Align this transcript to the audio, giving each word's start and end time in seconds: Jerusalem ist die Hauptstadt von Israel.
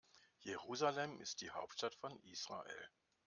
Jerusalem 0.39 1.19
ist 1.19 1.41
die 1.41 1.51
Hauptstadt 1.51 1.93
von 1.93 2.19
Israel. 2.23 2.89